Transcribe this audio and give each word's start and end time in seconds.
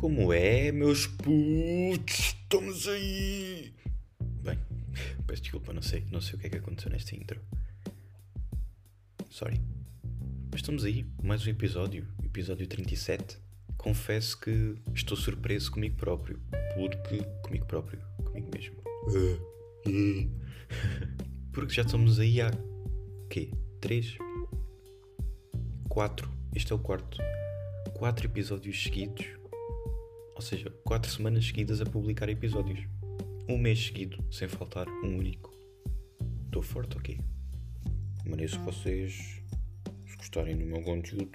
Como 0.00 0.32
é, 0.32 0.72
meus 0.72 1.06
putos? 1.06 2.34
Estamos 2.42 2.88
aí! 2.88 3.70
Bem, 4.42 4.58
peço 5.26 5.42
desculpa, 5.42 5.74
não 5.74 5.82
sei, 5.82 6.06
não 6.10 6.22
sei 6.22 6.36
o 6.36 6.38
que 6.38 6.46
é 6.46 6.50
que 6.50 6.56
aconteceu 6.56 6.90
nesta 6.90 7.14
intro. 7.14 7.38
Sorry. 9.28 9.60
Mas 10.50 10.62
estamos 10.62 10.86
aí, 10.86 11.04
mais 11.22 11.46
um 11.46 11.50
episódio, 11.50 12.08
episódio 12.24 12.66
37. 12.66 13.36
Confesso 13.76 14.40
que 14.40 14.74
estou 14.94 15.18
surpreso 15.18 15.70
comigo 15.70 15.96
próprio. 15.96 16.40
Porque. 16.74 17.22
comigo 17.42 17.66
próprio, 17.66 18.00
comigo 18.24 18.50
mesmo. 18.54 18.76
Porque 21.52 21.74
já 21.74 21.82
estamos 21.82 22.18
aí 22.18 22.40
há. 22.40 22.50
quê? 23.28 23.50
Três? 23.82 24.16
Quatro. 25.90 26.26
Este 26.54 26.72
é 26.72 26.74
o 26.74 26.78
quarto. 26.78 27.18
Quatro 27.92 28.26
episódios 28.26 28.82
seguidos. 28.82 29.39
Ou 30.40 30.42
seja, 30.42 30.70
quatro 30.86 31.10
semanas 31.10 31.44
seguidas 31.44 31.82
a 31.82 31.84
publicar 31.84 32.26
episódios. 32.30 32.80
Um 33.46 33.58
mês 33.58 33.78
seguido, 33.78 34.24
sem 34.32 34.48
faltar 34.48 34.88
um 34.88 35.18
único. 35.18 35.54
Estou 36.46 36.62
forte 36.62 36.96
ok? 36.96 37.20
Se 38.48 38.56
vocês, 38.60 39.42
se 40.06 40.16
gostarem 40.16 40.56
do 40.56 40.64
meu 40.64 40.82
conteúdo, 40.82 41.30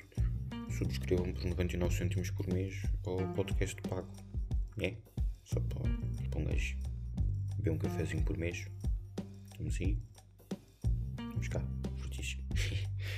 subscrevam 0.75 1.31
por 1.33 1.45
99 1.45 1.95
cêntimos 1.95 2.31
por 2.31 2.47
mês 2.51 2.81
ao 3.05 3.31
podcast 3.35 3.79
pago. 3.83 4.11
É? 4.81 4.95
Só 5.43 5.59
para, 5.59 5.81
para 6.31 6.39
um 6.39 6.45
gajo 6.45 6.75
beber 7.57 7.73
um 7.73 7.77
cafezinho 7.77 8.23
por 8.23 8.35
mês. 8.35 8.65
Vamos 9.59 9.79
aí. 9.79 9.99
Vamos 11.15 11.47
cá, 11.47 11.61
fortíssimo. 11.97 12.41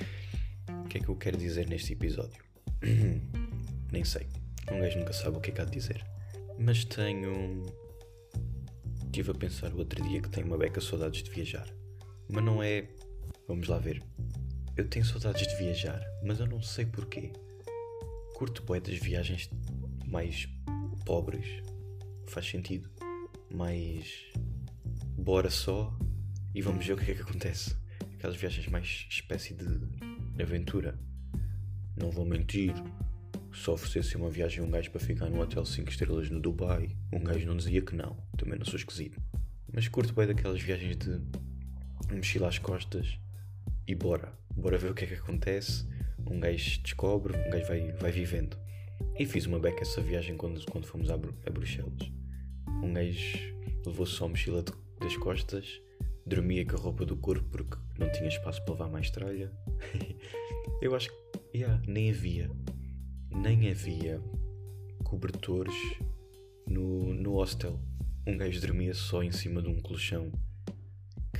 o 0.84 0.88
que 0.88 0.98
é 0.98 1.00
que 1.00 1.08
eu 1.08 1.16
quero 1.16 1.38
dizer 1.38 1.66
neste 1.66 1.94
episódio? 1.94 2.44
Nem 3.90 4.04
sei. 4.04 4.26
Um 4.70 4.80
gajo 4.80 4.98
nunca 4.98 5.12
sabe 5.12 5.36
o 5.36 5.40
que 5.40 5.50
é 5.50 5.54
que 5.54 5.60
há 5.60 5.64
de 5.64 5.72
dizer. 5.72 6.04
Mas 6.58 6.84
tenho. 6.84 7.64
Estive 9.04 9.30
a 9.30 9.34
pensar 9.34 9.72
o 9.72 9.78
outro 9.78 10.02
dia 10.02 10.20
que 10.20 10.28
tenho 10.28 10.46
uma 10.46 10.58
beca 10.58 10.80
saudades 10.80 11.22
de 11.22 11.30
viajar. 11.30 11.66
Mas 12.28 12.44
não 12.44 12.62
é. 12.62 12.88
Vamos 13.46 13.68
lá 13.68 13.78
ver. 13.78 14.02
Eu 14.76 14.88
tenho 14.88 15.04
saudades 15.04 15.46
de 15.46 15.56
viajar, 15.56 16.00
mas 16.22 16.38
eu 16.40 16.46
não 16.46 16.62
sei 16.62 16.86
porquê. 16.86 17.32
Curto 18.34 18.62
bué 18.62 18.78
das 18.80 18.98
viagens 18.98 19.50
mais 20.06 20.48
pobres. 21.04 21.62
Faz 22.26 22.46
sentido. 22.46 22.90
Mais. 23.50 24.30
Bora 25.16 25.50
só 25.50 25.92
e 26.54 26.62
vamos 26.62 26.86
ver 26.86 26.92
o 26.92 26.96
que 26.96 27.10
é 27.10 27.14
que 27.14 27.22
acontece. 27.22 27.76
Aquelas 28.14 28.36
viagens 28.36 28.66
mais 28.68 29.06
espécie 29.08 29.54
de 29.54 30.42
aventura. 30.42 30.98
Não 31.96 32.10
vou 32.10 32.24
mentir, 32.24 32.74
se 33.58 33.70
oferecesse 33.70 34.16
uma 34.16 34.30
viagem 34.30 34.62
a 34.62 34.66
um 34.66 34.70
gajo 34.70 34.90
para 34.90 35.00
ficar 35.00 35.28
num 35.28 35.40
hotel 35.40 35.64
5 35.64 35.90
estrelas 35.90 36.30
no 36.30 36.40
Dubai, 36.40 36.96
um 37.12 37.22
gajo 37.22 37.46
não 37.46 37.56
dizia 37.56 37.82
que 37.82 37.94
não. 37.94 38.16
Também 38.36 38.58
não 38.58 38.64
sou 38.64 38.76
esquisito. 38.76 39.20
Mas 39.72 39.88
curto 39.88 40.12
bem 40.14 40.26
daquelas 40.26 40.62
viagens 40.62 40.96
de 40.96 41.20
mochila 42.14 42.48
às 42.48 42.58
costas 42.58 43.18
e 43.86 43.94
bora. 43.94 44.32
Bora 44.54 44.78
ver 44.78 44.92
o 44.92 44.94
que 44.94 45.04
é 45.04 45.08
que 45.08 45.14
acontece. 45.14 45.86
Um 46.30 46.38
gajo 46.38 46.80
descobre, 46.82 47.36
um 47.36 47.50
gajo 47.50 47.66
vai, 47.66 47.92
vai 47.92 48.12
vivendo. 48.12 48.56
E 49.18 49.26
fiz 49.26 49.46
uma 49.46 49.58
beca 49.58 49.82
essa 49.82 50.00
viagem 50.00 50.36
quando, 50.36 50.64
quando 50.70 50.86
fomos 50.86 51.10
a, 51.10 51.14
a 51.14 51.50
Bruxelas. 51.50 52.12
Um 52.82 52.92
gajo 52.92 53.38
levou 53.84 54.06
só 54.06 54.26
a 54.26 54.28
mochila 54.28 54.62
de, 54.62 54.72
das 55.00 55.16
costas, 55.16 55.80
dormia 56.24 56.64
com 56.64 56.76
a 56.76 56.80
roupa 56.80 57.04
do 57.04 57.16
corpo 57.16 57.44
porque 57.50 57.76
não 57.98 58.10
tinha 58.12 58.28
espaço 58.28 58.62
para 58.64 58.74
levar 58.74 58.88
mais 58.88 59.10
tralha. 59.10 59.52
Eu 60.80 60.94
acho 60.94 61.10
que 61.10 61.58
yeah, 61.58 61.82
nem 61.86 62.10
havia 62.10 62.50
nem 63.30 63.70
havia 63.70 64.20
cobertores 65.04 65.74
no, 66.66 67.14
no 67.14 67.34
hostel. 67.34 67.80
Um 68.26 68.36
gajo 68.36 68.60
dormia 68.60 68.94
só 68.94 69.22
em 69.22 69.32
cima 69.32 69.62
de 69.62 69.68
um 69.68 69.80
colchão 69.80 70.30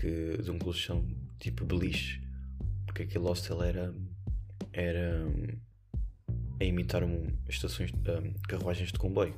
que 0.00 0.40
de 0.42 0.50
um 0.50 0.58
colchão 0.58 1.04
tipo 1.38 1.64
beliche 1.64 2.22
porque 2.86 3.02
aquele 3.02 3.24
hostel 3.24 3.62
era 3.62 3.94
era 4.72 5.24
a 6.60 6.64
imitar 6.64 7.02
um, 7.02 7.26
estações 7.48 7.92
um, 7.92 8.32
carruagens 8.48 8.92
de 8.92 8.98
comboio 8.98 9.34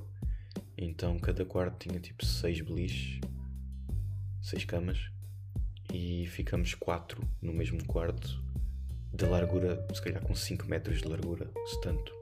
então 0.77 1.19
cada 1.19 1.45
quarto 1.45 1.89
tinha 1.89 2.01
tipo 2.01 2.25
seis 2.25 2.61
beliches 2.61 3.21
seis 4.43 4.65
camas 4.65 5.11
e 5.93 6.27
ficamos 6.27 6.75
quatro 6.75 7.27
no 7.41 7.53
mesmo 7.53 7.85
quarto 7.87 8.43
de 9.13 9.25
largura 9.27 9.87
se 9.95 10.03
calhar 10.03 10.23
com 10.23 10.35
5 10.35 10.67
metros 10.67 11.01
de 11.01 11.09
largura 11.09 11.51
se 11.67 11.81
tanto 11.81 12.20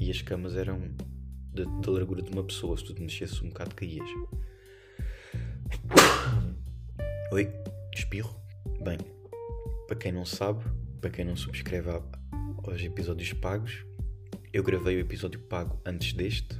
e 0.00 0.10
as 0.10 0.22
camas 0.22 0.56
eram 0.56 0.80
da, 1.52 1.90
largura 1.90 2.22
de 2.22 2.30
uma 2.30 2.42
pessoa. 2.42 2.76
Se 2.76 2.84
tu 2.84 2.94
te 2.94 3.02
mexesse 3.02 3.44
um 3.44 3.48
bocado, 3.48 3.74
caías. 3.74 4.08
Oi, 7.30 7.48
espirro. 7.94 8.34
Bem, 8.82 8.96
para 9.86 9.96
quem 9.96 10.10
não 10.10 10.24
sabe, 10.24 10.64
para 11.02 11.10
quem 11.10 11.24
não 11.24 11.36
subscreve 11.36 11.90
aos 11.90 12.82
episódios 12.82 13.32
pagos, 13.34 13.84
eu 14.54 14.64
gravei 14.64 14.96
o 14.96 15.00
episódio 15.00 15.38
pago 15.38 15.78
antes 15.84 16.14
deste. 16.14 16.58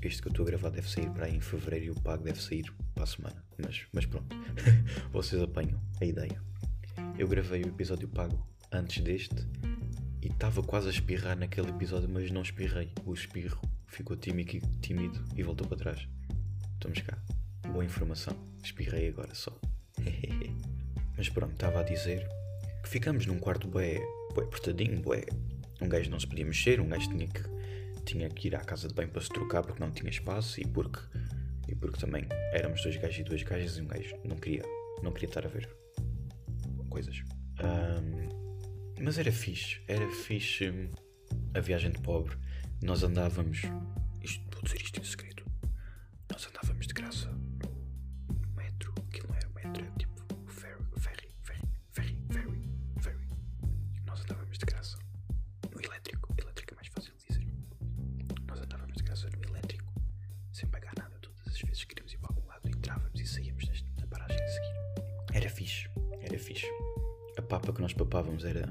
Este 0.00 0.20
que 0.20 0.28
eu 0.28 0.32
estou 0.32 0.44
a 0.44 0.46
gravar 0.46 0.70
deve 0.70 0.88
sair 0.88 1.08
para 1.10 1.26
aí 1.26 1.36
em 1.36 1.40
fevereiro 1.40 1.86
e 1.86 1.90
o 1.90 2.00
pago 2.00 2.24
deve 2.24 2.40
sair 2.40 2.64
para 2.94 3.04
a 3.04 3.06
semana. 3.06 3.44
Mas, 3.58 3.86
mas 3.92 4.06
pronto, 4.06 4.36
vocês 5.12 5.40
apanham 5.40 5.80
a 6.00 6.04
ideia. 6.04 6.42
Eu 7.18 7.28
gravei 7.28 7.62
o 7.62 7.68
episódio 7.68 8.08
pago 8.08 8.46
antes 8.72 9.02
deste 9.02 9.46
estava 10.34 10.62
quase 10.62 10.88
a 10.88 10.90
espirrar 10.90 11.38
naquele 11.38 11.70
episódio, 11.70 12.08
mas 12.08 12.30
não 12.30 12.42
espirrei. 12.42 12.92
O 13.06 13.14
espirro 13.14 13.60
ficou 13.86 14.16
tímido, 14.16 14.60
tímido 14.80 15.24
e 15.36 15.42
voltou 15.42 15.66
para 15.66 15.78
trás. 15.78 16.08
Estamos 16.74 17.00
cá. 17.00 17.16
Boa 17.68 17.84
informação. 17.84 18.36
Espirrei 18.62 19.08
agora 19.08 19.34
só. 19.34 19.58
mas 21.16 21.28
pronto, 21.28 21.52
estava 21.52 21.80
a 21.80 21.82
dizer 21.82 22.28
que 22.82 22.88
ficamos 22.88 23.24
num 23.26 23.38
quarto 23.38 23.68
bué, 23.68 24.00
bué 24.34 24.44
apertadinho, 24.44 25.00
bué. 25.00 25.24
Um 25.80 25.88
gajo 25.88 26.10
não 26.10 26.20
se 26.20 26.26
podia 26.26 26.44
mexer, 26.44 26.80
um 26.80 26.88
gajo 26.88 27.08
tinha 27.08 27.26
que, 27.26 27.42
tinha 28.04 28.28
que 28.28 28.48
ir 28.48 28.56
à 28.56 28.60
casa 28.60 28.88
de 28.88 28.94
banho 28.94 29.08
para 29.08 29.22
se 29.22 29.28
trocar 29.28 29.62
porque 29.62 29.82
não 29.82 29.90
tinha 29.90 30.10
espaço 30.10 30.60
e 30.60 30.66
porque, 30.66 31.00
e 31.68 31.74
porque 31.74 31.98
também 31.98 32.26
éramos 32.52 32.82
dois 32.82 32.96
gajos 32.96 33.18
e 33.18 33.24
duas 33.24 33.42
gajas 33.42 33.78
e 33.78 33.80
um 33.80 33.86
gajo 33.86 34.14
não 34.24 34.36
queria, 34.36 34.62
não 35.02 35.12
queria 35.12 35.28
estar 35.28 35.44
a 35.46 35.48
ver 35.48 35.68
coisas. 36.90 37.22
Um, 37.60 38.43
mas 39.00 39.18
era 39.18 39.32
fixe, 39.32 39.80
era 39.88 40.08
fixe 40.10 40.70
hum, 40.70 40.90
a 41.54 41.60
viagem 41.60 41.90
de 41.90 42.00
pobre. 42.00 42.36
Nós 42.82 43.02
andávamos. 43.02 43.62
Isto, 44.22 44.44
vou 44.52 44.62
dizer 44.62 44.80
isto 44.80 45.00
em 45.00 45.04
segredo. 45.04 45.44
Nós 46.30 46.46
andávamos 46.46 46.86
de 46.86 46.94
graça 46.94 47.28
no 47.28 48.52
metro. 48.56 48.94
Aquilo 49.08 49.28
não 49.28 49.36
era 49.36 49.48
metro, 49.48 49.84
era 49.84 49.94
tipo 49.96 50.14
ferry, 50.48 50.84
ferry, 50.98 51.28
ferry, 51.42 51.68
ferry, 51.92 52.18
ferry, 52.30 52.70
ferry. 53.00 53.28
Nós 54.06 54.20
andávamos 54.22 54.58
de 54.58 54.66
graça 54.66 54.98
no 55.72 55.80
elétrico. 55.80 56.34
Elétrico 56.38 56.72
é 56.72 56.76
mais 56.76 56.88
fácil 56.88 57.12
de 57.16 57.26
dizer. 57.26 57.46
Nós 58.46 58.60
andávamos 58.60 58.96
de 58.96 59.02
graça 59.02 59.28
no 59.28 59.44
elétrico, 59.48 59.92
sem 60.52 60.68
pagar 60.68 60.92
nada. 60.98 61.18
Todas 61.20 61.48
as 61.48 61.60
vezes 61.60 61.84
que 61.84 61.88
queríamos 61.88 62.12
ir 62.12 62.18
para 62.18 62.34
algum 62.34 62.46
lado, 62.46 62.68
entrávamos 62.68 63.20
e 63.20 63.26
saíamos 63.26 63.66
da 63.96 64.06
paragem 64.06 64.42
a 64.42 64.48
seguir. 64.48 64.74
Era 65.32 65.50
fixe, 65.50 65.88
era 66.22 66.38
fixe 66.38 66.66
a 67.36 67.42
papa 67.42 67.72
que 67.72 67.80
nós 67.80 67.92
papávamos 67.92 68.44
era 68.44 68.68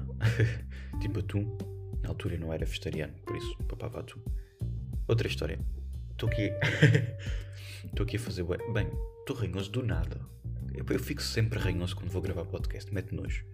tipo 1.00 1.20
atum. 1.20 1.56
Na 2.02 2.10
altura 2.10 2.34
eu 2.34 2.40
não 2.40 2.52
era 2.52 2.66
vegetariano, 2.66 3.14
por 3.24 3.36
isso 3.36 3.56
papava 3.64 4.00
atum. 4.00 4.20
Outra 5.06 5.26
história. 5.28 5.58
Estou 6.12 6.28
aqui. 6.28 6.50
Estou 7.84 8.04
aqui 8.04 8.16
a 8.16 8.20
fazer. 8.20 8.44
Bem, 8.72 8.90
estou 9.20 9.36
ranhoso 9.36 9.70
do 9.70 9.82
nada. 9.82 10.20
Eu, 10.72 10.84
eu, 10.88 10.98
fico 10.98 11.22
sempre 11.22 11.58
ranhoso 11.58 11.94
quando 11.94 12.10
vou 12.10 12.22
gravar 12.22 12.44
podcast. 12.44 12.92
Mete 12.92 13.14
nojo. 13.14 13.44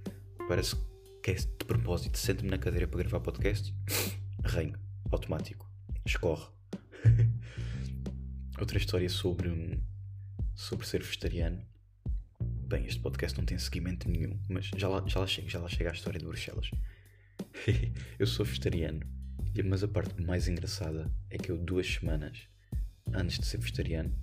Parece 0.48 0.76
que 1.22 1.32
é 1.32 1.34
de 1.34 1.65
propósito. 1.66 2.16
Sento-me 2.16 2.50
na 2.50 2.59
cadeira 2.59 2.87
para 2.87 3.00
gravar 3.00 3.21
podcast. 3.21 3.74
Ranho. 4.45 4.78
Automático. 5.10 5.68
Escorre. 6.06 6.47
Outra 8.59 8.78
história 8.78 9.09
sobre. 9.09 9.80
Sobre 10.54 10.86
ser 10.86 11.03
vegetariano. 11.03 11.63
Bem, 12.71 12.87
este 12.87 13.01
podcast 13.01 13.37
não 13.37 13.45
tem 13.45 13.59
seguimento 13.59 14.09
nenhum, 14.09 14.39
mas 14.49 14.71
já 14.77 14.87
lá, 14.87 15.03
já 15.05 15.19
lá 15.19 15.27
já 15.27 15.59
lá 15.59 15.69
chega 15.69 15.91
a 15.91 15.93
história 15.93 16.21
de 16.21 16.25
Bruxelas. 16.25 16.71
eu 18.17 18.25
sou 18.28 18.47
vegetariano, 18.47 19.01
mas 19.65 19.83
a 19.83 19.89
parte 19.89 20.22
mais 20.22 20.47
engraçada 20.47 21.11
é 21.31 21.37
que 21.37 21.51
eu, 21.51 21.59
duas 21.59 21.84
semanas 21.93 22.47
antes 23.13 23.41
de 23.41 23.47
ser 23.47 23.59
vegetariano, 23.59 24.15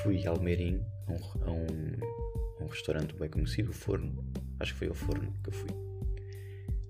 fui 0.00 0.24
a 0.28 0.30
Almeirim, 0.30 0.80
a 1.08 1.12
um, 1.12 1.42
a 1.42 1.50
um, 1.50 2.60
a 2.60 2.62
um 2.62 2.68
restaurante 2.68 3.16
bem 3.16 3.28
conhecido, 3.28 3.70
o 3.70 3.74
Forno, 3.74 4.24
acho 4.60 4.72
que 4.72 4.78
foi 4.78 4.86
ao 4.86 4.94
Forno 4.94 5.34
que 5.42 5.48
eu 5.48 5.52
fui, 5.52 5.70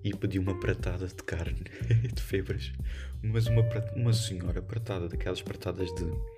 e 0.03 0.15
pedi 0.15 0.37
uma 0.37 0.59
pratada 0.59 1.07
de 1.07 1.23
carne 1.23 1.63
de 2.13 2.21
febras, 2.21 2.71
mas 3.23 3.47
uma, 3.47 3.63
uma 3.95 4.13
senhora 4.13 4.61
pratada, 4.61 5.09
daquelas 5.09 5.41
pratadas 5.41 5.89
de. 5.95 6.36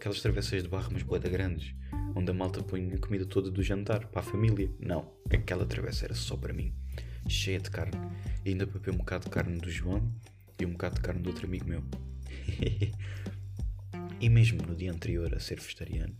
Aquelas 0.00 0.20
travessas 0.20 0.62
de 0.62 0.68
barro, 0.68 0.90
mas 0.92 1.02
boeda 1.02 1.28
grandes 1.28 1.74
onde 2.14 2.30
a 2.30 2.34
malta 2.34 2.62
põe 2.62 2.92
a 2.92 2.98
comida 2.98 3.24
toda 3.24 3.50
do 3.50 3.62
jantar 3.62 4.06
para 4.06 4.20
a 4.20 4.24
família. 4.24 4.70
Não, 4.78 5.12
aquela 5.30 5.64
travessa 5.66 6.06
era 6.06 6.14
só 6.14 6.36
para 6.36 6.52
mim, 6.52 6.74
cheia 7.28 7.60
de 7.60 7.70
carne. 7.70 7.96
E 8.44 8.50
ainda 8.50 8.66
papei 8.66 8.92
um 8.92 8.96
bocado 8.96 9.24
de 9.24 9.30
carne 9.30 9.58
do 9.58 9.70
João 9.70 10.12
e 10.58 10.66
um 10.66 10.72
bocado 10.72 10.96
de 10.96 11.00
carne 11.02 11.22
do 11.22 11.28
outro 11.30 11.46
amigo 11.46 11.66
meu. 11.68 11.82
e 14.20 14.28
mesmo 14.28 14.62
no 14.66 14.74
dia 14.74 14.92
anterior 14.92 15.34
a 15.34 15.40
ser 15.40 15.60
vegetariano, 15.60 16.16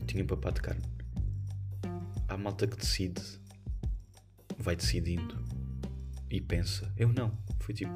eu 0.00 0.06
tinha 0.06 0.24
papado 0.24 0.56
de 0.56 0.62
carne. 0.62 0.82
Há 2.28 2.36
malta 2.36 2.66
que 2.66 2.76
decide, 2.76 3.22
vai 4.58 4.76
decidindo 4.76 5.42
e 6.30 6.40
pensa, 6.40 6.92
eu 6.96 7.12
não. 7.12 7.36
Fui 7.60 7.74
tipo, 7.74 7.92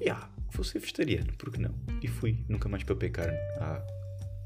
yeah, 0.00 0.30
vou 0.52 0.64
ser 0.64 0.78
vegetariano, 0.78 1.32
porque 1.38 1.60
não? 1.60 1.74
E 2.02 2.08
fui, 2.08 2.44
nunca 2.48 2.68
mais 2.68 2.82
papei 2.84 3.10
carne 3.10 3.36
há, 3.60 3.84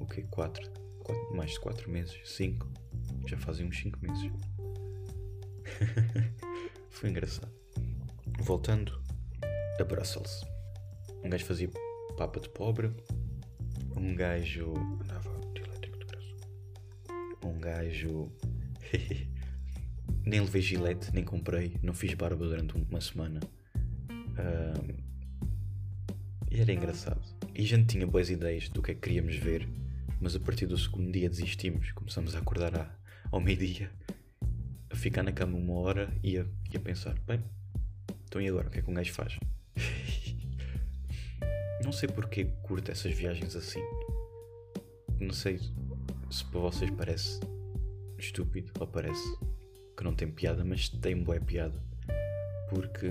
o 0.00 0.06
quê, 0.06 0.22
quatro, 0.31 0.69
quatro 1.00 1.37
mais 1.37 1.52
de 1.52 1.60
quatro 1.60 1.90
meses, 1.90 2.19
cinco, 2.25 2.69
já 3.26 3.37
fazem 3.37 3.66
uns 3.66 3.78
cinco 3.78 3.98
meses. 4.00 4.31
Foi 6.90 7.10
engraçado. 7.10 7.52
Voltando 8.40 9.00
a 9.81 9.84
Brussels. 9.84 10.44
Um 11.22 11.28
gajo 11.28 11.44
fazia 11.44 11.70
papa 12.16 12.40
de 12.40 12.48
pobre. 12.48 12.90
Um 13.96 14.14
gajo. 14.14 14.75
Andava 15.02 15.40
de 15.52 15.60
elétrico 15.62 15.99
de 15.99 16.04
graça. 16.06 16.34
Um 17.44 17.60
gajo. 17.60 18.31
nem 20.25 20.40
levei 20.40 20.62
gilete, 20.62 21.12
nem 21.12 21.25
comprei. 21.25 21.76
Não 21.82 21.92
fiz 21.92 22.14
barba 22.14 22.46
durante 22.46 22.76
uma 22.76 23.00
semana. 23.00 23.40
Uh... 24.10 25.06
E 26.50 26.60
era 26.60 26.72
engraçado. 26.72 27.20
E 27.54 27.62
a 27.62 27.66
gente 27.66 27.87
tinha 27.87 28.06
boas 28.06 28.31
ideias 28.31 28.69
do 28.69 28.82
que 28.82 28.92
é 28.92 28.94
que 28.94 29.00
queríamos 29.00 29.37
ver. 29.37 29.69
Mas 30.20 30.34
a 30.34 30.40
partir 30.40 30.66
do 30.66 30.78
segundo 30.78 31.12
dia 31.12 31.28
desistimos. 31.28 31.92
Começamos 31.92 32.34
a 32.34 32.38
acordar 32.38 32.74
à, 32.74 32.94
ao 33.30 33.40
meio-dia. 33.40 33.90
A 34.90 34.96
ficar 34.96 35.22
na 35.22 35.32
cama 35.32 35.56
uma 35.58 35.74
hora 35.74 36.12
e 36.22 36.38
a, 36.38 36.46
e 36.72 36.76
a 36.76 36.80
pensar: 36.80 37.18
bem, 37.26 37.42
então 38.24 38.40
e 38.40 38.48
agora? 38.48 38.68
O 38.68 38.70
que 38.70 38.78
é 38.78 38.82
que 38.82 38.90
um 38.90 38.94
gajo 38.94 39.12
faz? 39.12 39.38
Não 41.84 41.92
sei 41.92 42.08
porque 42.08 42.46
curto 42.62 42.90
essas 42.90 43.12
viagens 43.12 43.54
assim. 43.54 43.82
Não 45.20 45.32
sei 45.32 45.58
se 46.30 46.44
para 46.50 46.60
vocês 46.60 46.90
parece 46.90 47.40
estúpido 48.18 48.72
ou 48.80 48.86
parece 48.86 49.36
que 49.96 50.04
não 50.04 50.14
tem 50.14 50.28
piada, 50.28 50.64
mas 50.64 50.88
tem 50.88 51.16
boa 51.16 51.40
piada. 51.40 51.80
Porque, 52.68 53.10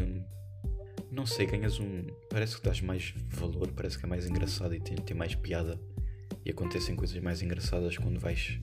não 1.11 1.25
sei, 1.25 1.45
ganhas 1.45 1.79
um. 1.79 2.05
Parece 2.29 2.57
que 2.57 2.63
dás 2.63 2.81
mais 2.81 3.13
valor, 3.29 3.71
parece 3.71 3.97
que 3.97 4.05
é 4.05 4.07
mais 4.07 4.27
engraçado 4.27 4.75
e 4.75 4.79
tem, 4.79 4.95
tem 4.97 5.15
mais 5.15 5.33
piada. 5.33 5.79
E 6.45 6.51
acontecem 6.51 6.95
coisas 6.95 7.19
mais 7.21 7.41
engraçadas 7.41 7.97
quando 7.97 8.19
vais 8.19 8.59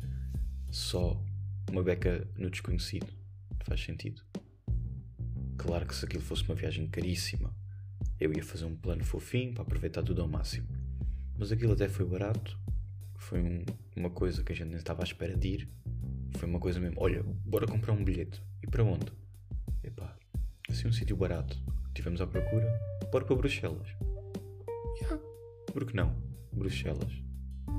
só 0.70 1.20
uma 1.70 1.82
beca 1.82 2.26
no 2.36 2.48
desconhecido. 2.48 3.12
Faz 3.64 3.82
sentido. 3.82 4.22
Claro 5.58 5.86
que 5.86 5.94
se 5.94 6.04
aquilo 6.04 6.22
fosse 6.22 6.44
uma 6.44 6.54
viagem 6.54 6.86
caríssima 6.86 7.52
eu 8.22 8.32
ia 8.32 8.42
fazer 8.42 8.64
um 8.64 8.76
plano 8.76 9.04
fofinho 9.04 9.52
para 9.52 9.62
aproveitar 9.62 10.02
tudo 10.02 10.22
ao 10.22 10.28
máximo. 10.28 10.68
Mas 11.36 11.50
aquilo 11.50 11.72
até 11.72 11.88
foi 11.88 12.06
barato, 12.06 12.56
foi 13.16 13.40
um, 13.40 13.64
uma 13.96 14.10
coisa 14.10 14.44
que 14.44 14.52
a 14.52 14.54
gente 14.54 14.68
nem 14.68 14.76
estava 14.76 15.02
à 15.02 15.04
espera 15.04 15.36
de 15.36 15.48
ir. 15.48 15.68
Foi 16.36 16.48
uma 16.48 16.60
coisa 16.60 16.78
mesmo, 16.78 17.00
olha, 17.00 17.22
bora 17.44 17.66
comprar 17.66 17.92
um 17.92 18.04
bilhete. 18.04 18.40
E 18.62 18.66
para 18.66 18.84
onde? 18.84 19.12
Epá, 19.82 20.16
assim 20.70 20.86
um 20.86 20.92
sítio 20.92 21.16
barato. 21.16 21.58
Tivemos 21.94 22.20
à 22.20 22.26
procura, 22.26 22.66
bora 23.10 23.24
para 23.24 23.36
Bruxelas. 23.36 23.88
Yeah. 25.00 25.20
Por 25.72 25.84
que 25.84 25.96
não? 25.96 26.14
Bruxelas. 26.52 27.21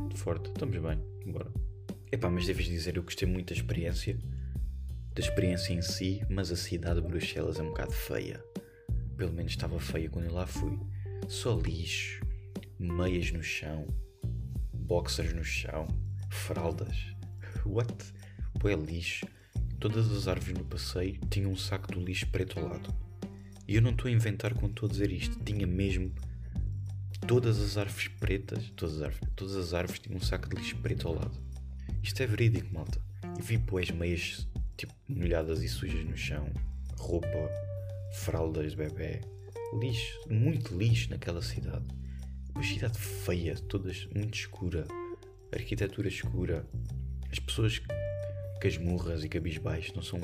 De 0.10 0.18
forte, 0.18 0.48
estamos 0.48 0.78
bem, 0.78 1.00
bora. 1.32 1.52
Epá, 2.12 2.30
mas 2.30 2.46
deves 2.46 2.66
dizer, 2.66 2.98
eu 2.98 3.04
gostei 3.04 3.28
muito 3.28 3.54
da 3.54 3.60
experiência. 3.60 4.18
Da 5.14 5.22
experiência 5.22 5.74
em 5.74 5.82
si, 5.82 6.26
mas 6.30 6.52
a 6.52 6.56
cidade 6.56 7.02
de 7.02 7.08
Bruxelas 7.08 7.60
é 7.60 7.64
um 7.64 7.68
bocado 7.68 7.92
feia 7.92 8.44
pelo 9.18 9.32
menos 9.32 9.52
estava 9.52 9.80
feia 9.80 10.10
quando 10.10 10.26
eu 10.26 10.34
lá 10.34 10.46
fui. 10.46 10.78
Só 11.28 11.56
lixo, 11.58 12.22
meias 12.80 13.32
no 13.32 13.44
chão, 13.44 13.88
boxers 14.74 15.34
no 15.34 15.44
chão, 15.44 15.88
fraldas. 16.30 16.98
What? 17.66 17.94
Boé 18.60 18.76
lixo. 18.76 19.26
Todas 19.80 20.12
as 20.12 20.28
árvores 20.28 20.58
no 20.58 20.66
passeio 20.66 21.20
tinham 21.30 21.52
um 21.52 21.56
saco 21.56 21.92
do 21.92 22.00
lixo 22.00 22.28
preto 22.28 22.60
ao 22.60 22.68
lado. 22.68 22.94
E 23.68 23.76
eu 23.76 23.82
não 23.82 23.92
estou 23.92 24.08
a 24.08 24.12
inventar 24.12 24.54
quando 24.54 24.72
estou 24.72 24.88
a 24.88 24.92
dizer 24.92 25.12
isto. 25.12 25.40
Tinha 25.44 25.68
mesmo 25.68 26.14
todas 27.28 27.60
as 27.60 27.78
árvores 27.78 28.08
pretas, 28.20 28.70
todas 28.76 28.98
as 28.98 29.02
árvores, 29.02 29.30
todas 29.36 29.56
as 29.56 29.74
árvores 29.74 30.00
tinham 30.00 30.18
um 30.18 30.22
saco 30.22 30.50
de 30.50 30.58
lixo 30.58 30.78
preto 30.78 31.08
ao 31.08 31.16
lado. 31.16 31.32
Isto 32.02 32.22
é 32.22 32.28
verídico, 32.28 32.74
malta. 32.74 33.00
E 33.40 33.42
vi 33.42 33.58
pois 33.58 33.90
meias 33.92 34.48
tipo 34.78 34.94
molhadas 35.08 35.62
e 35.62 35.70
sujas 35.70 36.04
no 36.06 36.18
chão, 36.18 36.50
roupa 36.98 37.50
fraldas 38.14 38.72
de 38.72 38.78
bebê, 38.78 39.22
lixo, 39.80 40.20
muito 40.30 40.78
lixo 40.78 41.10
naquela 41.10 41.42
cidade. 41.42 41.86
Uma 42.54 42.64
cidade 42.64 42.98
feia, 42.98 43.56
todas 43.56 44.06
muito 44.14 44.38
escura, 44.38 44.86
arquitetura 45.52 46.08
escura, 46.08 46.68
as 47.32 47.40
pessoas 47.40 47.82
casmurras 48.60 49.24
e 49.24 49.30
cabisbaixo 49.30 49.94
não 49.96 50.04
são. 50.04 50.20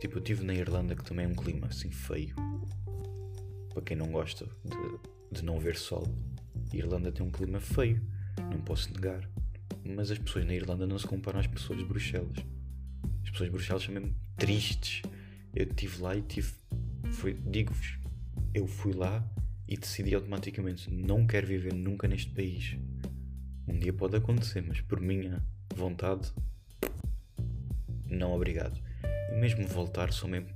Tipo, 0.00 0.18
eu 0.18 0.20
estive 0.20 0.44
na 0.44 0.54
Irlanda 0.54 0.94
que 0.94 1.04
também 1.04 1.26
é 1.26 1.28
um 1.28 1.34
clima 1.34 1.66
assim 1.66 1.90
feio. 1.90 2.34
Para 3.74 3.82
quem 3.82 3.96
não 3.96 4.10
gosta 4.10 4.46
de, 4.64 5.17
de 5.30 5.44
não 5.44 5.58
ver 5.58 5.76
sol. 5.76 6.06
A 6.72 6.76
Irlanda 6.76 7.12
tem 7.12 7.24
um 7.24 7.30
clima 7.30 7.60
feio, 7.60 8.02
não 8.50 8.60
posso 8.60 8.92
negar. 8.92 9.28
Mas 9.84 10.10
as 10.10 10.18
pessoas 10.18 10.44
na 10.44 10.54
Irlanda 10.54 10.86
não 10.86 10.98
se 10.98 11.06
comparam 11.06 11.40
às 11.40 11.46
pessoas 11.46 11.78
de 11.78 11.84
Bruxelas. 11.84 12.38
As 13.22 13.30
pessoas 13.30 13.48
de 13.48 13.52
Bruxelas 13.52 13.82
são 13.82 13.94
mesmo 13.94 14.14
tristes. 14.36 15.02
Eu 15.54 15.64
estive 15.64 16.02
lá 16.02 16.16
e 16.16 16.22
tive 16.22 16.52
digo-vos, 17.46 17.98
eu 18.54 18.66
fui 18.66 18.92
lá 18.92 19.26
e 19.66 19.76
decidi 19.76 20.14
automaticamente: 20.14 20.92
não 20.92 21.26
quero 21.26 21.46
viver 21.46 21.74
nunca 21.74 22.06
neste 22.06 22.30
país. 22.30 22.76
Um 23.66 23.78
dia 23.78 23.92
pode 23.92 24.16
acontecer, 24.16 24.62
mas 24.62 24.80
por 24.80 25.00
minha 25.00 25.44
vontade, 25.74 26.32
não 28.06 28.32
obrigado. 28.32 28.80
E 29.32 29.36
mesmo 29.36 29.66
voltar, 29.66 30.12
só 30.12 30.26
mesmo 30.26 30.48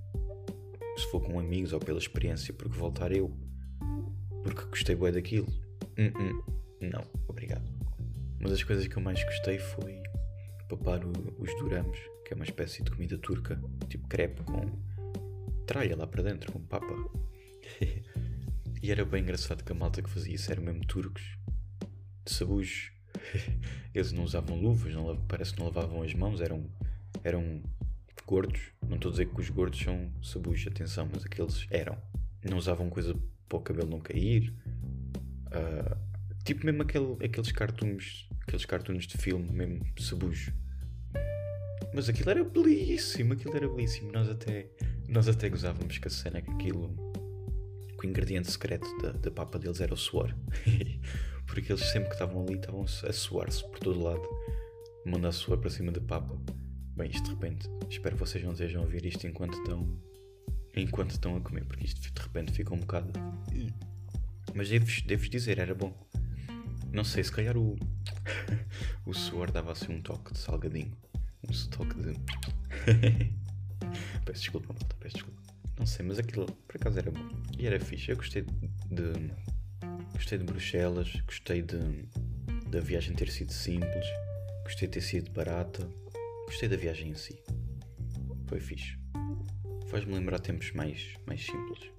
se 0.96 1.10
for 1.10 1.20
com 1.20 1.38
amigos 1.38 1.72
ou 1.72 1.80
pela 1.80 1.98
experiência, 1.98 2.52
porque 2.54 2.76
voltar 2.76 3.12
eu, 3.12 3.34
porque 4.42 4.64
gostei 4.66 4.94
bem 4.94 5.12
daquilo. 5.12 5.48
Uh 5.98 6.10
-uh. 6.10 6.62
Não, 6.80 7.04
obrigado. 7.28 7.62
Mas 8.40 8.52
as 8.52 8.62
coisas 8.62 8.86
que 8.86 8.96
eu 8.96 9.02
mais 9.02 9.22
gostei 9.22 9.58
foi 9.58 10.02
papar 10.68 11.04
o, 11.04 11.12
os 11.38 11.54
duramos, 11.58 11.98
que 12.24 12.32
é 12.32 12.34
uma 12.34 12.44
espécie 12.44 12.82
de 12.82 12.90
comida 12.90 13.16
turca, 13.18 13.60
tipo 13.88 14.08
crepe 14.08 14.42
com 14.42 14.66
tralha 15.66 15.96
lá 15.96 16.06
para 16.06 16.22
dentro, 16.22 16.50
com 16.50 16.60
papa. 16.60 16.92
e 18.82 18.90
era 18.90 19.04
bem 19.04 19.22
engraçado 19.22 19.62
que 19.62 19.70
a 19.70 19.74
malta 19.74 20.02
que 20.02 20.10
fazia 20.10 20.34
isso 20.34 20.50
eram 20.50 20.62
mesmo 20.62 20.84
turcos, 20.86 21.22
de 22.24 22.32
sabujos. 22.32 22.90
Eles 23.94 24.12
não 24.12 24.24
usavam 24.24 24.60
luvas, 24.60 24.92
não, 24.94 25.16
parece 25.26 25.52
que 25.52 25.60
não 25.60 25.66
lavavam 25.66 26.02
as 26.02 26.14
mãos, 26.14 26.40
eram, 26.40 26.68
eram 27.22 27.62
gordos. 28.26 28.72
Não 28.82 28.96
estou 28.96 29.10
a 29.10 29.12
dizer 29.12 29.26
que 29.26 29.40
os 29.40 29.50
gordos 29.50 29.78
são 29.78 30.10
sabujos, 30.22 30.66
atenção, 30.66 31.08
mas 31.12 31.24
aqueles 31.24 31.66
eram. 31.70 31.96
Não 32.42 32.56
usavam 32.56 32.90
coisa 32.90 33.14
para 33.52 33.58
o 33.58 33.62
cabelo 33.62 33.90
não 33.90 34.00
cair. 34.00 34.54
Uh, 35.48 35.96
tipo 36.44 36.64
mesmo 36.64 36.82
aquele, 36.82 37.16
aqueles 37.24 37.52
cartoons, 37.52 38.28
aqueles 38.40 38.64
cartoons 38.64 39.06
de 39.06 39.18
filme, 39.18 39.50
mesmo 39.52 39.84
sabujo. 39.98 40.54
Mas 41.94 42.08
aquilo 42.08 42.30
era 42.30 42.42
belíssimo, 42.42 43.34
aquilo 43.34 43.54
era 43.54 43.68
belíssimo. 43.68 44.10
Nós 44.10 44.28
até 44.28 44.70
nós 45.08 45.28
até 45.28 45.50
gozávamos 45.50 45.98
com 45.98 46.08
a 46.08 46.10
cena 46.10 46.40
que 46.40 46.50
aquilo. 46.50 46.94
que 48.00 48.06
o 48.06 48.08
ingrediente 48.08 48.50
secreto 48.50 48.86
da, 49.02 49.12
da 49.12 49.30
papa 49.30 49.58
deles 49.58 49.80
era 49.80 49.92
o 49.92 49.96
suor. 49.96 50.34
Porque 51.46 51.70
eles 51.70 51.84
sempre 51.90 52.08
que 52.08 52.14
estavam 52.14 52.42
ali 52.42 52.54
estavam 52.54 52.82
a 52.82 53.12
suar-se 53.12 53.62
por 53.68 53.78
todo 53.78 54.02
lado, 54.02 54.26
mandar 55.04 55.32
suor 55.32 55.58
para 55.58 55.68
cima 55.68 55.92
da 55.92 56.00
papa. 56.00 56.34
Bem, 56.96 57.10
isto 57.10 57.24
de 57.24 57.30
repente, 57.30 57.68
espero 57.90 58.16
que 58.16 58.20
vocês 58.20 58.42
não 58.42 58.52
estejam 58.52 58.80
a 58.80 58.84
ouvir 58.84 59.04
isto 59.04 59.26
enquanto 59.26 59.52
estão. 59.58 59.86
Enquanto 60.74 61.10
estão 61.10 61.36
a 61.36 61.40
comer, 61.40 61.64
porque 61.64 61.84
isto 61.84 62.00
de 62.00 62.20
repente 62.20 62.52
fica 62.52 62.74
um 62.74 62.78
bocado. 62.78 63.12
Mas 64.54 64.68
devo-vos 64.68 65.02
devo 65.02 65.28
dizer, 65.28 65.58
era 65.58 65.74
bom. 65.74 65.94
Não 66.92 67.04
sei, 67.04 67.24
se 67.24 67.32
calhar 67.32 67.56
o. 67.56 67.76
o 69.06 69.14
suor 69.14 69.50
dava 69.50 69.72
assim 69.72 69.92
um 69.92 70.02
toque 70.02 70.32
de 70.32 70.38
salgadinho. 70.38 70.92
Um 71.48 71.68
toque 71.70 71.94
de. 71.94 72.12
peço 74.24 74.40
desculpa, 74.40 74.72
malta, 74.72 74.96
peço 75.00 75.16
desculpa. 75.16 75.42
Não 75.78 75.86
sei, 75.86 76.04
mas 76.04 76.18
aquilo 76.18 76.46
por 76.46 76.76
acaso 76.76 76.98
era 76.98 77.10
bom. 77.10 77.28
E 77.58 77.66
era 77.66 77.80
fixe. 77.80 78.10
Eu 78.10 78.16
gostei 78.16 78.42
de. 78.42 79.32
Gostei 80.12 80.38
de 80.38 80.44
Bruxelas, 80.44 81.20
gostei 81.26 81.62
de, 81.62 81.78
da 82.68 82.78
viagem 82.80 83.14
ter 83.14 83.28
sido 83.28 83.52
simples, 83.52 84.06
gostei 84.62 84.86
de 84.86 84.92
ter 84.94 85.00
sido 85.00 85.32
barata, 85.32 85.88
gostei 86.46 86.68
da 86.68 86.76
viagem 86.76 87.10
em 87.10 87.14
si. 87.14 87.42
Foi 88.46 88.60
fixe. 88.60 89.01
Faz-me 89.92 90.14
lembrar 90.14 90.40
tempos 90.40 90.72
mais, 90.72 91.14
mais 91.24 91.46
simples. 91.46 91.92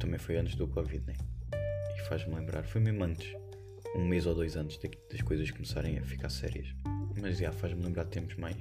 Também 0.00 0.18
foi 0.18 0.36
antes 0.36 0.56
do 0.56 0.66
Covid, 0.66 1.06
né? 1.06 1.14
E 1.96 2.08
faz-me 2.08 2.34
lembrar, 2.34 2.64
foi 2.64 2.80
mesmo 2.80 3.04
antes, 3.04 3.32
um 3.94 4.04
mês 4.04 4.26
ou 4.26 4.34
dois 4.34 4.56
antes 4.56 4.80
das 5.08 5.20
coisas 5.20 5.48
começarem 5.52 5.96
a 5.96 6.02
ficar 6.02 6.28
sérias. 6.28 6.74
Mas 7.20 7.38
já 7.38 7.52
faz-me 7.52 7.84
lembrar 7.84 8.06
tempos 8.06 8.34
mais, 8.34 8.56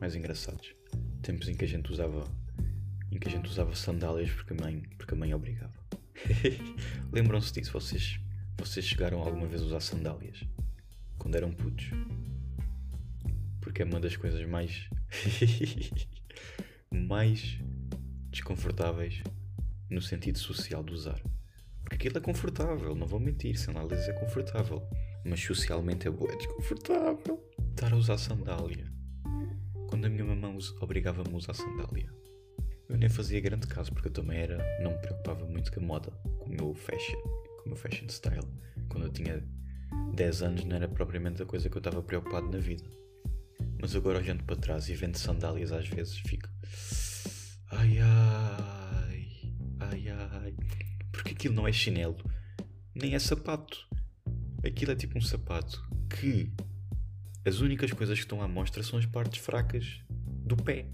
mais 0.00 0.16
engraçados 0.16 0.74
tempos 1.26 1.48
em 1.48 1.54
que 1.54 1.64
a 1.64 1.68
gente 1.68 1.90
usava 1.90 2.24
em 3.10 3.18
que 3.18 3.26
a 3.26 3.30
gente 3.30 3.48
usava 3.48 3.74
sandálias 3.74 4.30
porque 4.30 4.52
a 4.52 4.56
mãe, 4.56 4.82
porque 4.96 5.12
a 5.12 5.16
mãe 5.16 5.34
obrigava. 5.34 5.74
Lembram-se 7.12 7.52
disso? 7.52 7.72
Vocês 7.72 8.20
Vocês 8.58 8.84
chegaram 8.84 9.20
alguma 9.20 9.46
vez 9.48 9.60
a 9.62 9.64
usar 9.64 9.80
sandálias? 9.80 10.44
Quando 11.18 11.34
eram 11.34 11.52
putos? 11.52 11.90
Porque 13.60 13.82
é 13.82 13.84
uma 13.84 13.98
das 13.98 14.16
coisas 14.16 14.48
mais. 14.48 14.88
mais 16.90 17.58
desconfortáveis 18.30 19.22
no 19.88 20.00
sentido 20.00 20.38
social 20.38 20.82
de 20.82 20.92
usar. 20.92 21.20
Porque 21.82 21.96
aquilo 21.96 22.18
é 22.18 22.20
confortável, 22.20 22.94
não 22.94 23.06
vou 23.06 23.20
mentir, 23.20 23.58
sandálias 23.58 24.08
é 24.08 24.12
confortável. 24.12 24.82
Mas 25.24 25.40
socialmente 25.40 26.06
é, 26.06 26.10
boa, 26.10 26.32
é 26.32 26.36
desconfortável 26.36 27.42
estar 27.70 27.92
a 27.92 27.96
usar 27.96 28.18
sandália. 28.18 28.92
Quando 29.88 30.04
a 30.04 30.08
minha 30.08 30.24
mamãe 30.24 30.58
obrigava-me 30.80 31.32
a 31.32 31.36
usar 31.36 31.54
sandália, 31.54 32.12
eu 32.88 32.96
nem 32.96 33.08
fazia 33.08 33.40
grande 33.40 33.66
caso, 33.66 33.92
porque 33.92 34.08
eu 34.08 34.12
também 34.12 34.38
era, 34.38 34.58
não 34.80 34.92
me 34.92 34.98
preocupava 34.98 35.44
muito 35.46 35.72
com 35.72 35.80
a 35.80 35.82
moda, 35.82 36.10
com 36.38 36.46
o 36.46 36.48
meu 36.48 36.74
fashion, 36.74 37.20
com 37.58 37.64
o 37.64 37.68
meu 37.68 37.76
fashion 37.76 38.08
style. 38.08 38.48
Quando 38.88 39.04
eu 39.04 39.12
tinha 39.12 39.42
10 40.14 40.42
anos 40.42 40.64
não 40.64 40.76
era 40.76 40.88
propriamente 40.88 41.42
a 41.42 41.46
coisa 41.46 41.68
que 41.68 41.76
eu 41.76 41.80
estava 41.80 42.02
preocupado 42.02 42.48
na 42.48 42.58
vida. 42.58 42.84
Mas 43.80 43.94
agora 43.94 44.18
olhando 44.18 44.44
para 44.44 44.56
trás 44.56 44.88
e 44.88 44.94
vendo 44.94 45.16
sandálias 45.16 45.72
às 45.72 45.88
vezes 45.88 46.18
fico. 46.18 46.48
Ai 47.70 47.98
ai. 47.98 49.28
Ai 49.80 50.08
ai. 50.08 50.54
Porque 51.12 51.32
aquilo 51.32 51.54
não 51.54 51.68
é 51.68 51.72
chinelo, 51.72 52.18
nem 52.94 53.14
é 53.14 53.18
sapato. 53.18 53.86
Aquilo 54.64 54.92
é 54.92 54.96
tipo 54.96 55.18
um 55.18 55.22
sapato 55.22 55.86
que 56.08 56.52
as 57.44 57.60
únicas 57.60 57.92
coisas 57.92 58.18
que 58.18 58.24
estão 58.24 58.42
à 58.42 58.48
mostra 58.48 58.82
são 58.82 58.98
as 58.98 59.06
partes 59.06 59.40
fracas 59.40 60.00
do 60.08 60.56
pé. 60.56 60.86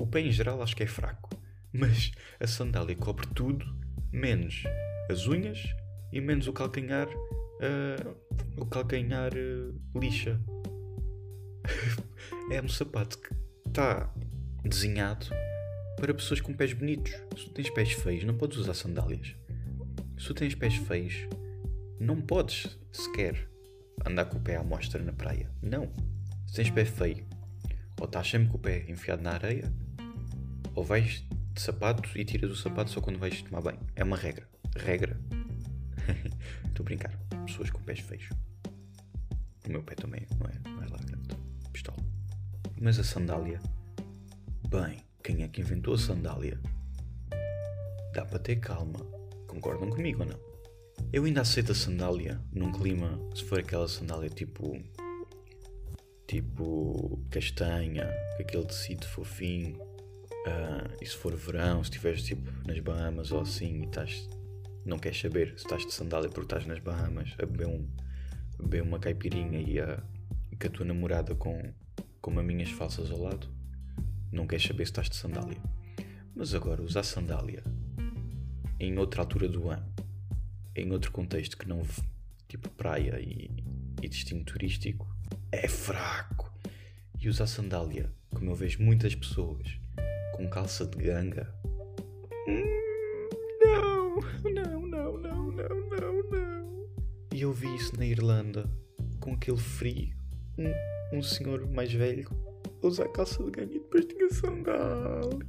O 0.00 0.06
pé 0.06 0.20
em 0.20 0.32
geral 0.32 0.62
acho 0.62 0.74
que 0.74 0.82
é 0.82 0.86
fraco, 0.86 1.30
mas 1.72 2.12
a 2.40 2.46
sandália 2.46 2.96
cobre 2.96 3.26
tudo, 3.34 3.64
menos 4.10 4.64
as 5.10 5.26
unhas 5.26 5.58
e 6.12 6.20
menos 6.20 6.46
o 6.46 6.52
calcanhar. 6.52 7.08
Uh, 7.08 8.16
o 8.56 8.66
calcanhar 8.66 9.32
uh, 9.34 9.98
lixa. 9.98 10.40
É 12.50 12.60
um 12.62 12.68
sapato 12.68 13.18
que 13.18 13.34
está 13.66 14.12
desenhado 14.64 15.26
para 15.96 16.14
pessoas 16.14 16.40
com 16.40 16.52
pés 16.52 16.72
bonitos. 16.72 17.12
Se 17.36 17.44
tu 17.44 17.50
tens 17.50 17.70
pés 17.70 17.92
feios, 17.92 18.24
não 18.24 18.36
podes 18.36 18.58
usar 18.58 18.74
sandálias. 18.74 19.34
Se 20.18 20.26
tu 20.26 20.34
tens 20.34 20.54
pés 20.54 20.74
feios, 20.74 21.14
não 21.98 22.20
podes 22.20 22.78
sequer 22.92 23.48
andar 24.04 24.26
com 24.26 24.38
o 24.38 24.40
pé 24.40 24.56
à 24.56 24.62
mostra 24.62 25.02
na 25.02 25.12
praia. 25.12 25.50
Não. 25.62 25.92
Se 26.46 26.56
tens 26.56 26.70
pé 26.70 26.84
feio, 26.84 27.24
ou 27.98 28.06
estás 28.06 28.28
sempre 28.28 28.48
com 28.48 28.56
o 28.56 28.60
pé 28.60 28.84
enfiado 28.88 29.22
na 29.22 29.32
areia, 29.32 29.72
ou 30.74 30.84
vais 30.84 31.24
de 31.54 31.60
sapato 31.60 32.08
e 32.18 32.24
tiras 32.24 32.50
o 32.50 32.56
sapato 32.56 32.90
só 32.90 33.00
quando 33.00 33.18
vais 33.18 33.40
tomar 33.42 33.60
banho. 33.60 33.80
É 33.94 34.02
uma 34.02 34.16
regra. 34.16 34.48
Regra. 34.76 35.18
Estou 36.66 36.82
a 36.82 36.84
brincar. 36.84 37.16
Pessoas 37.46 37.70
com 37.70 37.80
pés 37.82 38.00
feios. 38.00 38.28
O 39.66 39.70
meu 39.70 39.82
pé 39.82 39.94
também 39.94 40.26
não 40.38 40.46
é, 40.46 40.68
não 40.68 40.82
é 40.82 40.88
lá 40.88 40.98
grande. 40.98 41.41
Pistola. 41.72 41.98
Mas 42.80 42.98
a 42.98 43.04
sandália. 43.04 43.60
Bem, 44.68 44.98
quem 45.22 45.42
é 45.42 45.48
que 45.48 45.60
inventou 45.60 45.94
a 45.94 45.98
sandália? 45.98 46.60
Dá 48.12 48.24
para 48.24 48.38
ter 48.38 48.56
calma. 48.56 49.00
Concordam 49.46 49.88
comigo 49.88 50.22
ou 50.22 50.28
não? 50.28 50.52
Eu 51.12 51.24
ainda 51.24 51.42
aceito 51.42 51.72
a 51.72 51.74
sandália 51.74 52.40
num 52.52 52.72
clima, 52.72 53.18
se 53.34 53.44
for 53.44 53.58
aquela 53.60 53.88
sandália 53.88 54.28
tipo. 54.28 54.78
tipo. 56.26 57.18
castanha, 57.30 58.06
com 58.36 58.42
aquele 58.42 58.66
tecido 58.66 59.06
fofinho. 59.06 59.76
Uh, 59.76 60.92
e 61.00 61.06
se 61.06 61.16
for 61.16 61.36
verão, 61.36 61.84
se 61.84 61.90
estiveres 61.90 62.24
tipo 62.24 62.50
nas 62.66 62.80
Bahamas 62.80 63.30
ou 63.30 63.42
assim 63.42 63.82
e 63.82 63.84
estás. 63.84 64.28
não 64.84 64.98
queres 64.98 65.20
saber 65.20 65.50
se 65.50 65.64
estás 65.64 65.86
de 65.86 65.92
sandália 65.94 66.28
porque 66.28 66.46
estás 66.46 66.66
nas 66.66 66.80
Bahamas 66.80 67.32
a 67.38 67.46
beber, 67.46 67.68
um, 67.68 67.88
a 68.58 68.62
beber 68.62 68.82
uma 68.82 68.98
caipirinha 68.98 69.60
e, 69.60 69.78
a, 69.78 70.02
e 70.62 70.68
com 70.68 70.68
a 70.68 70.70
tua 70.70 70.86
namorada 70.86 71.34
com, 71.34 71.72
com 72.20 72.30
maminhas 72.30 72.70
falsas 72.70 73.10
ao 73.10 73.20
lado, 73.20 73.48
não 74.30 74.46
queres 74.46 74.64
saber 74.64 74.84
se 74.86 74.92
estás 74.92 75.10
de 75.10 75.16
sandália. 75.16 75.58
Mas 76.34 76.54
agora, 76.54 76.82
usar 76.82 77.02
sandália 77.02 77.62
em 78.78 78.96
outra 78.96 79.22
altura 79.22 79.48
do 79.48 79.68
ano, 79.68 79.92
em 80.74 80.90
outro 80.92 81.10
contexto 81.10 81.58
que 81.58 81.68
não 81.68 81.82
tipo 82.48 82.68
praia 82.70 83.18
e, 83.20 83.50
e 84.00 84.08
destino 84.08 84.44
turístico, 84.44 85.06
é 85.50 85.66
fraco. 85.68 86.52
E 87.20 87.28
usar 87.28 87.46
sandália, 87.46 88.12
como 88.30 88.50
eu 88.50 88.54
vejo 88.54 88.82
muitas 88.82 89.14
pessoas 89.14 89.66
com 90.34 90.48
calça 90.48 90.86
de 90.86 90.98
ganga. 90.98 91.52
Não, 93.60 94.16
não, 94.50 94.86
não, 94.86 95.18
não, 95.18 95.52
não, 95.52 95.52
não, 95.52 96.30
não. 96.30 96.88
E 97.32 97.42
eu 97.42 97.52
vi 97.52 97.74
isso 97.76 97.96
na 97.96 98.06
Irlanda, 98.06 98.68
com 99.20 99.34
aquele 99.34 99.58
frio. 99.58 100.21
Um, 100.58 101.18
um 101.18 101.22
senhor 101.22 101.66
mais 101.70 101.92
velho 101.92 102.28
usar 102.82 103.08
calça 103.08 103.42
de 103.42 103.50
ganga 103.50 103.74
e 103.74 103.78
depois 103.78 104.04
tinha 104.04 104.30
sandália. 104.30 105.46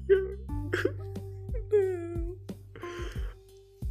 Não. 1.72 2.38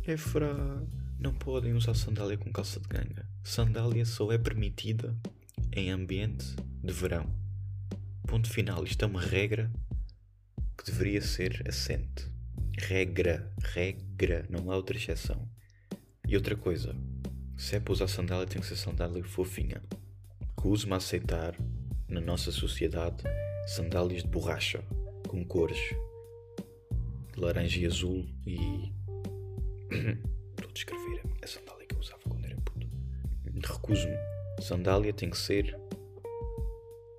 É 0.05 0.17
fraco. 0.17 0.89
Não 1.19 1.33
podem 1.33 1.73
usar 1.75 1.95
sandália 1.95 2.37
com 2.37 2.53
calça 2.53 2.81
de 2.81 2.89
ganga. 2.89 3.29
Sandália 3.45 4.05
só 4.05 4.31
é 4.33 4.39
permitida 4.39 5.17
em 5.73 5.91
ambiente 5.91 6.57
de 6.83 6.93
verão. 6.93 7.33
Ponto 8.27 8.49
final. 8.51 8.83
Isto 8.85 9.05
é 9.05 9.09
uma 9.09 9.21
regra 9.21 9.71
que 10.77 10.85
deveria 10.85 11.21
ser 11.21 11.63
assente. 11.69 12.31
Regra, 12.77 13.53
regra, 13.63 14.45
não 14.49 14.71
há 14.71 14.77
outra 14.77 14.97
exceção. 14.97 15.49
E 16.27 16.35
outra 16.35 16.57
coisa, 16.57 16.97
se 17.57 17.77
é 17.77 17.81
para 17.81 17.93
usar 17.93 18.09
sandália, 18.09 18.47
tem 18.47 18.61
que 18.61 18.67
ser 18.67 18.77
sandália 18.77 19.23
fofinha. 19.23 19.83
Recuso-me 20.63 20.93
a 20.93 20.99
aceitar, 20.99 21.57
na 22.09 22.21
nossa 22.21 22.53
sociedade, 22.53 23.25
sandálias 23.67 24.23
de 24.23 24.29
borracha, 24.29 24.81
com 25.27 25.45
cores 25.45 25.77
de 27.35 27.41
laranja 27.41 27.81
e 27.81 27.87
azul 27.87 28.25
e. 28.47 28.93
A 30.63 30.73
descrever 30.73 31.21
a 31.43 31.47
sandália 31.49 31.85
que 31.85 31.97
eu 31.97 31.99
usava 31.99 32.21
quando 32.29 32.45
era 32.45 32.55
puto. 32.59 32.87
Recuso-me. 33.45 34.17
Sandália 34.61 35.13
tem 35.13 35.31
que 35.31 35.37
ser 35.37 35.77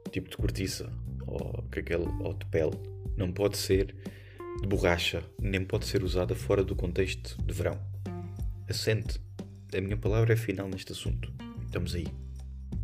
tipo 0.10 0.30
de 0.30 0.38
cortiça 0.38 0.90
ou, 1.28 1.66
aquele, 1.70 2.08
ou 2.22 2.34
de 2.34 2.46
pele 2.46 2.80
não 3.18 3.34
pode 3.34 3.58
ser 3.58 3.94
de 4.62 4.68
borracha, 4.68 5.22
nem 5.38 5.66
pode 5.66 5.86
ser 5.86 6.02
usada 6.02 6.34
fora 6.34 6.64
do 6.64 6.78
contexto 6.78 7.38
de 7.44 7.54
verão. 7.54 7.78
Assente. 8.70 9.20
A 9.76 9.82
minha 9.82 9.98
palavra 9.98 10.32
é 10.32 10.38
final 10.38 10.70
neste 10.70 10.94
assunto. 10.94 11.32
Estamos 11.66 11.94
aí. 11.94 12.23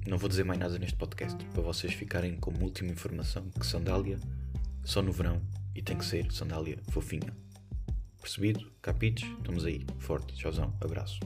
Não 0.09 0.17
vou 0.17 0.27
dizer 0.27 0.43
mais 0.43 0.59
nada 0.59 0.79
neste 0.79 0.95
podcast, 0.95 1.37
para 1.53 1.61
vocês 1.61 1.93
ficarem 1.93 2.35
como 2.37 2.63
última 2.63 2.91
informação 2.91 3.47
que 3.51 3.63
sandália 3.63 4.19
só 4.83 5.03
no 5.03 5.11
verão 5.11 5.39
e 5.75 5.83
tem 5.83 5.95
que 5.95 6.03
ser 6.03 6.31
sandália 6.31 6.79
fofinha. 6.89 7.31
Percebido? 8.19 8.71
Capites? 8.81 9.29
Estamos 9.37 9.65
aí. 9.65 9.85
Forte. 9.99 10.33
Tchauzão. 10.33 10.73
Abraço. 10.81 11.19